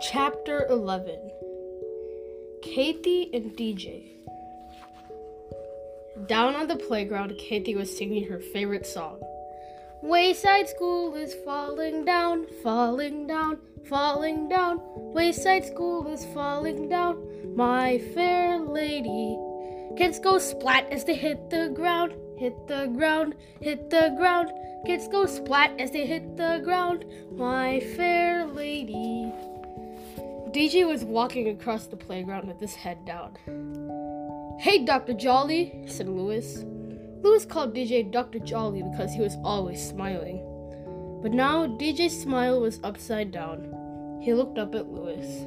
Chapter 0.00 0.66
11 0.70 1.30
Kathy 2.62 3.28
and 3.34 3.54
DJ. 3.54 4.12
Down 6.26 6.54
on 6.56 6.68
the 6.68 6.76
playground, 6.76 7.36
Kathy 7.38 7.74
was 7.74 7.94
singing 7.94 8.26
her 8.26 8.40
favorite 8.40 8.86
song. 8.86 9.20
Wayside 10.02 10.70
School 10.70 11.14
is 11.14 11.34
falling 11.44 12.06
down, 12.06 12.46
falling 12.62 13.26
down, 13.26 13.58
falling 13.90 14.48
down. 14.48 14.80
Wayside 15.12 15.66
School 15.66 16.06
is 16.06 16.24
falling 16.32 16.88
down, 16.88 17.54
my 17.54 17.98
fair 18.14 18.58
lady. 18.58 19.36
Kids 19.98 20.18
go 20.18 20.38
splat 20.38 20.90
as 20.90 21.04
they 21.04 21.14
hit 21.14 21.50
the 21.50 21.70
ground, 21.74 22.14
hit 22.38 22.54
the 22.68 22.86
ground, 22.96 23.34
hit 23.60 23.90
the 23.90 24.14
ground. 24.16 24.50
Kids 24.86 25.08
go 25.08 25.26
splat 25.26 25.78
as 25.78 25.90
they 25.90 26.06
hit 26.06 26.38
the 26.38 26.62
ground, 26.64 27.04
my 27.36 27.80
fair 27.80 28.46
lady. 28.46 29.30
DJ 30.52 30.84
was 30.84 31.04
walking 31.04 31.48
across 31.48 31.86
the 31.86 31.96
playground 31.96 32.48
with 32.48 32.58
his 32.58 32.74
head 32.74 33.04
down. 33.04 33.36
Hey, 34.58 34.84
Dr. 34.84 35.14
Jolly, 35.14 35.84
said 35.86 36.08
Louis. 36.08 36.64
Louis 37.22 37.44
called 37.46 37.72
DJ 37.72 38.10
Dr. 38.10 38.40
Jolly 38.40 38.82
because 38.82 39.12
he 39.12 39.20
was 39.20 39.36
always 39.44 39.80
smiling. 39.80 40.42
But 41.22 41.30
now 41.30 41.68
DJ's 41.68 42.20
smile 42.20 42.60
was 42.60 42.80
upside 42.82 43.30
down. 43.30 44.18
He 44.22 44.34
looked 44.34 44.58
up 44.58 44.74
at 44.74 44.90
Louis. 44.90 45.46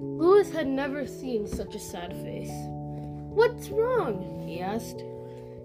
Louis 0.00 0.50
had 0.50 0.66
never 0.66 1.06
seen 1.06 1.46
such 1.46 1.74
a 1.74 1.78
sad 1.78 2.14
face. 2.22 2.52
What's 3.34 3.68
wrong? 3.68 4.44
he 4.46 4.60
asked. 4.60 5.04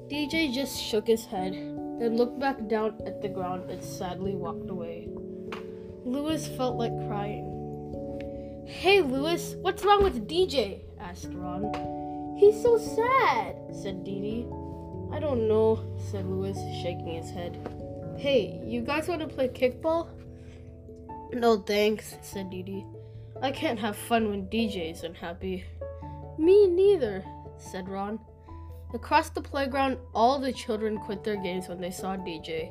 DJ 0.09 0.53
just 0.53 0.77
shook 0.77 1.07
his 1.07 1.25
head, 1.25 1.53
then 1.53 2.17
looked 2.17 2.39
back 2.39 2.67
down 2.67 2.99
at 3.05 3.21
the 3.21 3.29
ground 3.29 3.69
and 3.69 3.81
sadly 3.81 4.35
walked 4.35 4.69
away. 4.69 5.07
Louis 6.03 6.45
felt 6.49 6.75
like 6.75 7.07
crying. 7.07 7.56
Hey, 8.67 8.99
Louis, 8.99 9.55
what's 9.61 9.85
wrong 9.85 10.03
with 10.03 10.27
DJ? 10.27 10.81
asked 10.99 11.29
Ron. 11.31 12.35
He's 12.37 12.61
so 12.61 12.77
sad, 12.77 13.55
said 13.71 14.03
Deedee. 14.03 14.45
I 15.15 15.19
don't 15.19 15.47
know, 15.47 15.97
said 16.11 16.25
Louis, 16.25 16.57
shaking 16.83 17.15
his 17.15 17.31
head. 17.31 17.57
Hey, 18.17 18.61
you 18.65 18.81
guys 18.81 19.07
want 19.07 19.21
to 19.21 19.27
play 19.27 19.47
kickball? 19.47 20.09
No 21.31 21.59
thanks, 21.59 22.17
said 22.21 22.49
Deedee. 22.49 22.85
I 23.41 23.51
can't 23.51 23.79
have 23.79 23.95
fun 23.95 24.29
when 24.29 24.47
DJ 24.47 24.91
is 24.91 25.03
unhappy. 25.03 25.63
Me 26.37 26.67
neither, 26.67 27.23
said 27.57 27.87
Ron. 27.87 28.19
Across 28.93 29.29
the 29.29 29.41
playground, 29.41 29.97
all 30.13 30.39
the 30.39 30.51
children 30.51 30.97
quit 30.97 31.23
their 31.23 31.41
games 31.41 31.69
when 31.69 31.79
they 31.79 31.91
saw 31.91 32.17
DJ. 32.17 32.69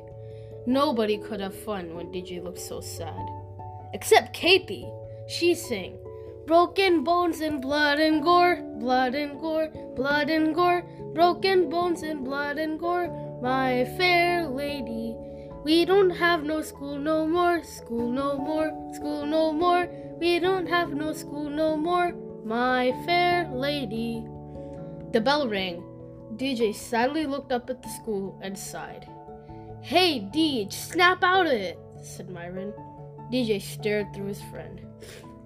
Nobody 0.67 1.17
could 1.17 1.39
have 1.39 1.59
fun 1.59 1.95
when 1.95 2.11
DJ 2.11 2.41
looked 2.43 2.59
so 2.59 2.81
sad. 2.81 3.27
Except 3.93 4.31
Kathy. 4.31 4.87
She 5.27 5.55
sang, 5.55 5.99
Broken 6.47 7.03
bones 7.03 7.41
and 7.41 7.61
blood 7.61 7.99
and 7.99 8.23
gore, 8.23 8.63
blood 8.79 9.15
and 9.15 9.37
gore, 9.37 9.67
blood 9.97 10.29
and 10.29 10.55
gore, 10.55 10.83
broken 11.13 11.69
bones 11.69 12.03
and 12.03 12.23
blood 12.23 12.57
and 12.57 12.79
gore, 12.79 13.09
my 13.41 13.83
fair 13.97 14.47
lady. 14.47 15.13
We 15.65 15.83
don't 15.83 16.11
have 16.11 16.45
no 16.45 16.61
school 16.61 16.97
no 16.97 17.27
more, 17.27 17.61
school 17.65 18.09
no 18.09 18.37
more, 18.37 18.71
school 18.93 19.25
no 19.25 19.51
more. 19.51 19.89
We 20.21 20.39
don't 20.39 20.67
have 20.67 20.93
no 20.93 21.11
school 21.11 21.49
no 21.49 21.75
more, 21.75 22.13
my 22.45 22.93
fair 23.05 23.49
lady. 23.51 24.23
The 25.11 25.19
bell 25.19 25.49
rang. 25.49 25.83
DJ 26.37 26.73
sadly 26.73 27.25
looked 27.25 27.51
up 27.51 27.69
at 27.69 27.81
the 27.81 27.89
school 27.89 28.39
and 28.41 28.57
sighed. 28.57 29.05
Hey, 29.81 30.21
Deej, 30.21 30.71
snap 30.71 31.21
out 31.21 31.47
of 31.47 31.51
it, 31.51 31.77
said 32.01 32.29
Myron. 32.29 32.73
DJ 33.29 33.61
stared 33.61 34.13
through 34.13 34.27
his 34.27 34.41
friend. 34.43 34.86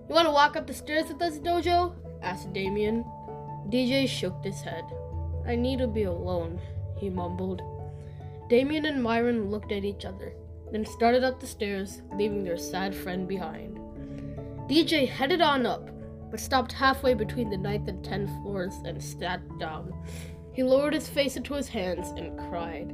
You 0.07 0.15
want 0.15 0.27
to 0.27 0.33
walk 0.33 0.55
up 0.55 0.67
the 0.67 0.73
stairs 0.73 1.07
with 1.07 1.21
us, 1.21 1.37
Dojo? 1.37 1.93
asked 2.21 2.51
Dameon. 2.53 3.05
DJ 3.69 4.07
shook 4.07 4.43
his 4.43 4.61
head. 4.61 4.83
I 5.47 5.55
need 5.55 5.79
to 5.79 5.87
be 5.87 6.03
alone, 6.03 6.59
he 6.97 7.09
mumbled. 7.09 7.61
Dameon 8.49 8.87
and 8.87 9.01
Myron 9.01 9.49
looked 9.49 9.71
at 9.71 9.85
each 9.85 10.05
other, 10.05 10.33
then 10.71 10.85
started 10.85 11.23
up 11.23 11.39
the 11.39 11.47
stairs, 11.47 12.01
leaving 12.15 12.43
their 12.43 12.57
sad 12.57 12.93
friend 12.93 13.27
behind. 13.27 13.79
DJ 14.67 15.07
headed 15.07 15.41
on 15.41 15.65
up, 15.65 15.89
but 16.29 16.39
stopped 16.39 16.71
halfway 16.71 17.13
between 17.13 17.49
the 17.49 17.57
ninth 17.57 17.87
and 17.87 18.03
tenth 18.03 18.29
floors 18.41 18.75
and 18.85 19.01
sat 19.01 19.41
down. 19.59 19.93
He 20.53 20.63
lowered 20.63 20.93
his 20.93 21.09
face 21.09 21.37
into 21.37 21.53
his 21.53 21.69
hands 21.69 22.09
and 22.17 22.37
cried. 22.49 22.91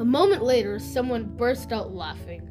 A 0.00 0.04
moment 0.04 0.42
later, 0.42 0.78
someone 0.78 1.36
burst 1.36 1.72
out 1.72 1.94
laughing. 1.94 2.48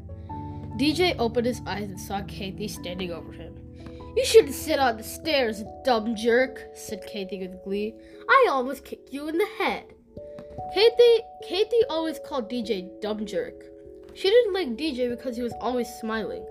DJ 0.81 1.15
opened 1.19 1.45
his 1.45 1.61
eyes 1.67 1.83
and 1.83 1.99
saw 1.99 2.23
Kathy 2.23 2.67
standing 2.67 3.11
over 3.11 3.31
him. 3.31 3.53
You 4.17 4.25
shouldn't 4.25 4.55
sit 4.55 4.79
on 4.79 4.97
the 4.97 5.03
stairs, 5.03 5.63
dumb 5.85 6.15
jerk, 6.15 6.59
said 6.73 7.05
Kathy 7.05 7.37
with 7.37 7.63
glee. 7.63 7.93
I 8.27 8.47
almost 8.49 8.83
kicked 8.83 9.13
you 9.13 9.27
in 9.27 9.37
the 9.37 9.45
head. 9.59 9.83
Kathy 10.73 11.19
Kathy 11.47 11.83
always 11.87 12.17
called 12.25 12.49
DJ 12.49 12.99
dumb 12.99 13.27
jerk. 13.27 13.63
She 14.15 14.27
didn't 14.31 14.55
like 14.55 14.69
DJ 14.69 15.07
because 15.07 15.35
he 15.35 15.43
was 15.43 15.53
always 15.61 15.87
smiling. 15.99 16.43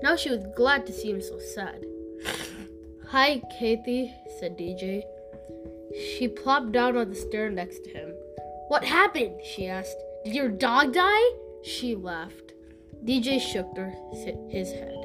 Now 0.00 0.14
she 0.14 0.30
was 0.30 0.46
glad 0.56 0.86
to 0.86 0.92
see 0.92 1.10
him 1.10 1.20
so 1.20 1.40
sad. 1.40 1.84
Hi, 3.08 3.42
Kathy, 3.58 4.14
said 4.38 4.56
DJ. 4.56 5.02
She 5.92 6.28
plopped 6.28 6.70
down 6.70 6.96
on 6.96 7.08
the 7.08 7.16
stair 7.16 7.50
next 7.50 7.82
to 7.86 7.90
him. 7.90 8.10
What 8.68 8.84
happened? 8.84 9.40
she 9.44 9.66
asked. 9.66 9.96
Did 10.24 10.36
your 10.36 10.50
dog 10.50 10.92
die? 10.92 11.30
She 11.64 11.96
laughed. 11.96 12.51
DJ 13.04 13.40
shook 13.40 13.76
her, 13.76 13.92
his 14.48 14.70
head. 14.70 15.02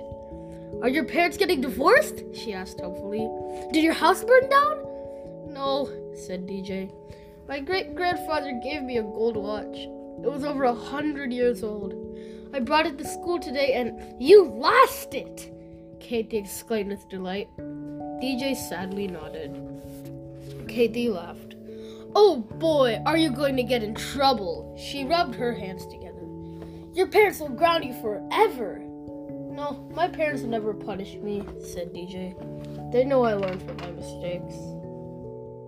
Are 0.83 0.89
your 0.89 1.05
parents 1.05 1.37
getting 1.37 1.61
divorced? 1.61 2.23
She 2.33 2.53
asked 2.53 2.79
hopefully. 2.79 3.27
Did 3.73 3.83
your 3.83 3.93
house 3.93 4.23
burn 4.23 4.47
down? 4.49 4.77
No, 5.51 5.89
said 6.13 6.45
DJ. 6.45 6.91
My 7.47 7.59
great 7.59 7.95
grandfather 7.95 8.59
gave 8.63 8.83
me 8.83 8.97
a 8.97 9.01
gold 9.01 9.35
watch. 9.35 9.75
It 9.75 10.31
was 10.31 10.43
over 10.43 10.65
a 10.65 10.75
hundred 10.75 11.33
years 11.33 11.63
old. 11.63 11.95
I 12.53 12.59
brought 12.59 12.85
it 12.85 12.99
to 12.99 13.05
school 13.05 13.39
today 13.39 13.73
and 13.73 14.21
you 14.21 14.45
lost 14.45 15.15
it! 15.15 15.51
Katie 15.99 16.37
exclaimed 16.37 16.91
with 16.91 17.09
delight. 17.09 17.49
DJ 17.57 18.55
sadly 18.55 19.07
nodded. 19.07 19.55
Katie 20.67 21.09
laughed. 21.09 21.55
Oh 22.15 22.37
boy, 22.37 23.01
are 23.07 23.17
you 23.17 23.31
going 23.31 23.57
to 23.57 23.63
get 23.63 23.81
in 23.81 23.95
trouble? 23.95 24.77
She 24.77 25.03
rubbed 25.03 25.33
her 25.35 25.53
hands 25.53 25.87
together. 25.87 26.06
Your 26.97 27.05
parents 27.05 27.39
will 27.39 27.49
ground 27.49 27.85
you 27.85 27.93
forever. 28.01 28.79
No, 28.79 29.87
my 29.93 30.07
parents 30.07 30.41
will 30.41 30.49
never 30.49 30.73
punish 30.73 31.13
me, 31.17 31.43
said 31.63 31.93
DJ. 31.93 32.33
They 32.91 33.05
know 33.05 33.23
I 33.23 33.35
learned 33.35 33.61
from 33.61 33.77
my 33.77 33.91
mistakes. 33.91 34.55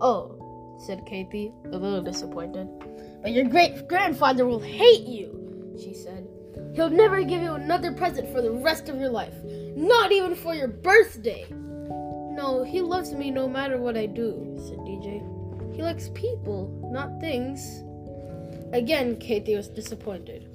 Oh, 0.00 0.76
said 0.84 1.06
Kathy, 1.06 1.52
a 1.66 1.78
little 1.78 2.02
disappointed. 2.02 2.66
But 3.22 3.30
your 3.30 3.44
great 3.44 3.86
grandfather 3.86 4.44
will 4.44 4.58
hate 4.58 5.06
you, 5.06 5.76
she 5.80 5.94
said. 5.94 6.26
He'll 6.74 6.90
never 6.90 7.22
give 7.22 7.42
you 7.42 7.52
another 7.52 7.92
present 7.92 8.32
for 8.32 8.42
the 8.42 8.50
rest 8.50 8.88
of 8.88 8.98
your 8.98 9.10
life, 9.10 9.34
not 9.76 10.10
even 10.10 10.34
for 10.34 10.52
your 10.52 10.66
birthday. 10.66 11.46
No, 11.52 12.64
he 12.66 12.80
loves 12.80 13.12
me 13.12 13.30
no 13.30 13.48
matter 13.48 13.78
what 13.78 13.96
I 13.96 14.06
do, 14.06 14.56
said 14.58 14.78
DJ. 14.78 15.22
He 15.76 15.80
likes 15.80 16.08
people, 16.08 16.90
not 16.92 17.20
things. 17.20 17.84
Again, 18.72 19.16
Kathy 19.20 19.54
was 19.54 19.68
disappointed. 19.68 20.49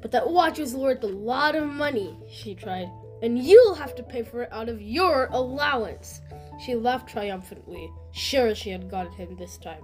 But 0.00 0.12
that 0.12 0.30
watch 0.30 0.58
was 0.58 0.74
worth 0.74 1.02
a 1.04 1.08
lot 1.08 1.54
of 1.54 1.68
money, 1.68 2.18
she 2.28 2.54
cried, 2.54 2.90
and 3.22 3.38
you'll 3.38 3.74
have 3.74 3.94
to 3.96 4.02
pay 4.02 4.22
for 4.22 4.42
it 4.42 4.52
out 4.52 4.68
of 4.68 4.80
your 4.80 5.28
allowance. 5.30 6.20
She 6.64 6.74
laughed 6.74 7.08
triumphantly, 7.08 7.90
sure 8.12 8.54
she 8.54 8.70
had 8.70 8.90
got 8.90 9.14
him 9.14 9.36
this 9.36 9.58
time. 9.58 9.82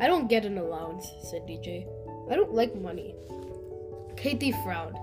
I 0.00 0.06
don't 0.06 0.28
get 0.28 0.44
an 0.44 0.58
allowance, 0.58 1.06
said 1.22 1.42
DJ. 1.42 1.86
I 2.30 2.36
don't 2.36 2.54
like 2.54 2.74
money. 2.80 3.14
Katie 4.16 4.54
frowned. 4.64 4.96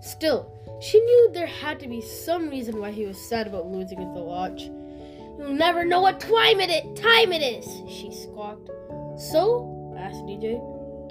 Still, 0.00 0.52
she 0.80 1.00
knew 1.00 1.30
there 1.32 1.46
had 1.46 1.80
to 1.80 1.88
be 1.88 2.00
some 2.00 2.48
reason 2.48 2.80
why 2.80 2.90
he 2.90 3.04
was 3.04 3.18
sad 3.28 3.46
about 3.46 3.66
losing 3.66 3.98
the 3.98 4.20
watch. 4.20 4.62
You'll 5.38 5.54
never 5.54 5.84
know 5.84 6.00
what 6.00 6.20
time 6.20 6.60
it 6.60 6.70
is, 6.70 7.00
time 7.00 7.32
it 7.32 7.42
is, 7.42 7.64
she 7.90 8.12
squawked. 8.12 8.68
So? 9.18 9.94
asked 9.98 10.24
DJ. 10.24 10.58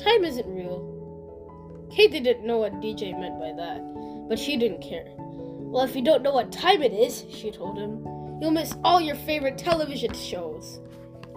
Time 0.04 0.24
isn't 0.24 0.48
real. 0.48 0.97
Katie 1.92 2.20
didn't 2.20 2.46
know 2.46 2.58
what 2.58 2.74
DJ 2.82 3.18
meant 3.18 3.40
by 3.40 3.54
that, 3.54 3.82
but 4.28 4.38
she 4.38 4.58
didn't 4.58 4.82
care. 4.82 5.06
Well, 5.18 5.84
if 5.84 5.96
you 5.96 6.02
don't 6.02 6.24
know 6.24 6.34
what 6.34 6.52
time 6.52 6.82
it 6.82 6.94
is, 6.94 7.26
she 7.30 7.52
told 7.52 7.78
him, 7.78 8.04
you'll 8.42 8.52
miss 8.52 8.76
all 8.84 9.02
your 9.02 9.16
favorite 9.16 9.58
television 9.58 10.14
shows. 10.14 10.80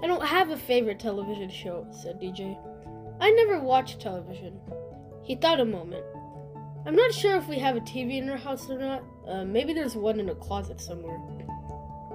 I 0.02 0.06
don't 0.06 0.24
have 0.24 0.50
a 0.50 0.56
favorite 0.56 0.98
television 0.98 1.50
show, 1.50 1.86
said 1.90 2.20
DJ. 2.20 2.56
I 3.20 3.30
never 3.30 3.60
watch 3.60 3.98
television. 3.98 4.58
He 5.22 5.36
thought 5.36 5.60
a 5.60 5.64
moment. 5.64 6.04
I'm 6.86 6.96
not 6.96 7.12
sure 7.12 7.36
if 7.36 7.48
we 7.48 7.58
have 7.58 7.76
a 7.76 7.80
TV 7.80 8.18
in 8.18 8.30
our 8.30 8.38
house 8.38 8.70
or 8.70 8.78
not. 8.78 9.02
Uh, 9.28 9.44
maybe 9.44 9.74
there's 9.74 9.94
one 9.94 10.18
in 10.18 10.30
a 10.30 10.34
closet 10.34 10.80
somewhere. 10.80 11.20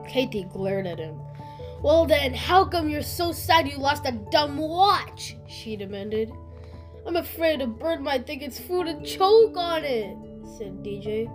Katie 0.08 0.48
glared 0.52 0.88
at 0.88 1.00
him. 1.00 1.20
Well 1.82 2.06
then, 2.06 2.34
how 2.34 2.66
come 2.66 2.90
you're 2.90 3.04
so 3.04 3.32
sad 3.32 3.68
you 3.68 3.78
lost 3.78 4.08
a 4.08 4.14
dumb 4.32 4.58
watch? 4.58 5.38
She 5.48 5.76
demanded. 5.76 6.32
I'm 7.06 7.16
afraid 7.18 7.62
a 7.62 7.68
bird 7.68 8.02
might 8.02 8.26
think 8.26 8.42
it's 8.42 8.60
food 8.60 8.88
and 8.88 9.06
choke 9.06 9.56
on 9.56 9.84
it, 9.84 10.18
said 10.58 10.84
DJ. 10.84 11.30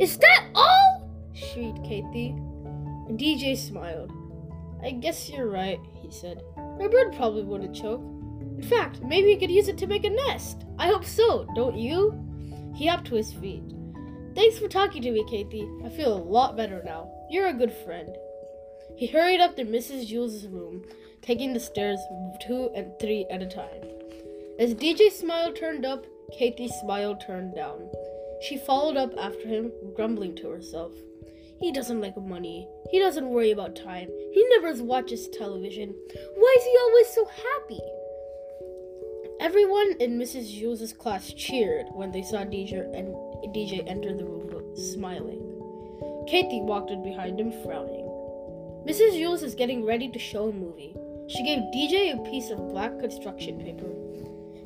Is 0.00 0.16
that 0.18 0.46
all? 0.54 1.10
shrieked 1.34 1.82
Kathy. 1.82 2.34
DJ 3.10 3.56
smiled. 3.56 4.10
I 4.82 4.90
guess 4.92 5.28
you're 5.28 5.48
right, 5.50 5.78
he 6.00 6.10
said. 6.10 6.42
A 6.56 6.88
bird 6.88 7.14
probably 7.14 7.42
wouldn't 7.42 7.76
choke. 7.76 8.00
In 8.00 8.62
fact, 8.62 9.02
maybe 9.02 9.28
he 9.28 9.36
could 9.36 9.50
use 9.50 9.68
it 9.68 9.76
to 9.78 9.86
make 9.86 10.04
a 10.04 10.10
nest. 10.10 10.64
I 10.78 10.88
hope 10.88 11.04
so, 11.04 11.46
don't 11.54 11.76
you? 11.76 12.14
He 12.74 12.86
hopped 12.86 13.06
to 13.08 13.16
his 13.16 13.32
feet. 13.32 13.64
Thanks 14.34 14.58
for 14.58 14.68
talking 14.68 15.02
to 15.02 15.10
me, 15.10 15.24
Kathy. 15.24 15.68
I 15.84 15.90
feel 15.90 16.14
a 16.14 16.22
lot 16.22 16.56
better 16.56 16.82
now. 16.84 17.10
You're 17.30 17.48
a 17.48 17.54
good 17.54 17.72
friend. 17.72 18.16
He 18.96 19.06
hurried 19.06 19.40
up 19.40 19.56
to 19.56 19.64
Mrs. 19.64 20.10
Jewls' 20.10 20.50
room, 20.50 20.84
taking 21.20 21.52
the 21.52 21.60
stairs 21.60 22.00
two 22.46 22.70
and 22.74 22.92
three 22.98 23.26
at 23.30 23.42
a 23.42 23.46
time. 23.46 23.82
As 24.58 24.74
DJ's 24.74 25.18
smile 25.18 25.52
turned 25.52 25.84
up, 25.84 26.06
Kathy's 26.38 26.72
smile 26.80 27.14
turned 27.16 27.54
down. 27.54 27.90
She 28.40 28.56
followed 28.56 28.96
up 28.96 29.12
after 29.18 29.46
him, 29.46 29.70
grumbling 29.94 30.34
to 30.36 30.48
herself. 30.48 30.92
He 31.60 31.72
doesn't 31.72 32.00
like 32.00 32.16
money. 32.16 32.66
He 32.90 32.98
doesn't 32.98 33.28
worry 33.28 33.50
about 33.50 33.76
time. 33.76 34.08
He 34.32 34.46
never 34.50 34.82
watches 34.82 35.28
television. 35.28 35.94
Why 36.34 36.56
is 36.58 36.64
he 36.64 36.78
always 36.80 37.06
so 37.08 37.24
happy? 37.26 37.80
Everyone 39.40 39.92
in 40.00 40.18
Mrs. 40.18 40.58
Jewls' 40.58 40.96
class 40.96 41.34
cheered 41.34 41.86
when 41.92 42.10
they 42.10 42.22
saw 42.22 42.38
DJ 42.38 42.80
and 42.96 43.08
DJ 43.54 43.86
enter 43.86 44.16
the 44.16 44.24
room, 44.24 44.74
smiling. 44.74 45.42
Kathy 46.28 46.62
walked 46.62 46.90
in 46.90 47.02
behind 47.02 47.38
him, 47.38 47.52
frowning. 47.62 48.06
Mrs. 48.88 49.20
Jewls 49.20 49.42
is 49.42 49.54
getting 49.54 49.84
ready 49.84 50.08
to 50.08 50.18
show 50.18 50.48
a 50.48 50.52
movie. 50.52 50.96
She 51.28 51.42
gave 51.42 51.58
DJ 51.74 52.14
a 52.14 52.30
piece 52.30 52.50
of 52.50 52.68
black 52.68 52.98
construction 52.98 53.58
paper. 53.58 53.90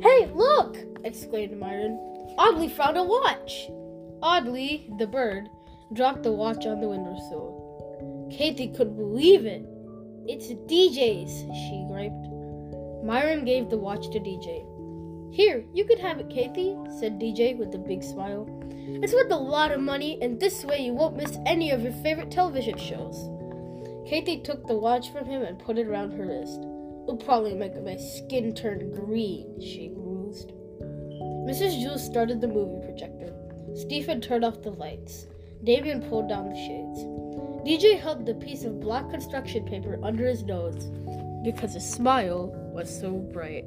Hey, 0.01 0.31
look! 0.35 0.79
exclaimed 1.05 1.59
Myron. 1.59 1.99
Oddly 2.39 2.69
found 2.69 2.97
a 2.97 3.03
watch. 3.03 3.69
Oddly, 4.23 4.91
the 4.99 5.07
bird, 5.07 5.49
dropped 5.93 6.23
the 6.23 6.33
watch 6.33 6.65
on 6.67 6.81
the 6.81 6.89
windowsill. 6.89 8.29
Kathy 8.31 8.69
couldn't 8.69 8.97
believe 8.97 9.45
it. 9.45 9.63
It's 10.27 10.49
DJ's, 10.71 11.45
she 11.53 11.85
griped. 11.91 12.29
Myron 13.05 13.45
gave 13.45 13.69
the 13.69 13.77
watch 13.77 14.09
to 14.11 14.21
DJ. 14.21 14.65
Here, 15.35 15.65
you 15.75 15.85
could 15.85 15.99
have 15.99 16.19
it, 16.19 16.31
Kathy, 16.31 16.77
said 16.99 17.21
DJ 17.21 17.59
with 17.59 17.75
a 17.75 17.79
big 17.79 18.03
smile. 18.03 18.49
It's 19.03 19.13
worth 19.13 19.31
a 19.31 19.37
lot 19.37 19.71
of 19.71 19.81
money, 19.81 20.19
and 20.23 20.41
this 20.41 20.65
way 20.65 20.79
you 20.79 20.95
won't 20.95 21.17
miss 21.17 21.37
any 21.45 21.71
of 21.71 21.83
your 21.83 21.93
favorite 21.93 22.31
television 22.31 22.79
shows. 22.79 23.29
Katie 24.09 24.41
took 24.41 24.67
the 24.67 24.75
watch 24.75 25.13
from 25.13 25.27
him 25.27 25.43
and 25.43 25.59
put 25.59 25.79
it 25.79 25.87
around 25.87 26.13
her 26.13 26.27
wrist. 26.27 26.65
It'll 27.11 27.27
probably 27.27 27.55
make 27.55 27.75
my 27.83 27.97
skin 27.97 28.55
turn 28.55 28.93
green, 28.93 29.61
she 29.61 29.89
mused. 29.89 30.53
Mrs. 31.45 31.83
Jewls 31.83 31.99
started 31.99 32.41
the 32.41 32.47
movie 32.47 32.87
projector. 32.87 33.35
Stephen 33.75 34.21
turned 34.21 34.45
off 34.45 34.63
the 34.63 34.71
lights. 34.71 35.27
Dameon 35.65 36.09
pulled 36.09 36.29
down 36.29 36.51
the 36.51 36.55
shades. 36.55 37.01
DJ 37.67 37.99
held 37.99 38.25
the 38.25 38.35
piece 38.35 38.63
of 38.63 38.79
black 38.79 39.11
construction 39.11 39.65
paper 39.65 39.99
under 40.05 40.25
his 40.25 40.45
nose 40.45 40.85
because 41.43 41.75
his 41.75 41.85
smile 41.85 42.53
was 42.73 42.89
so 42.89 43.11
bright. 43.11 43.65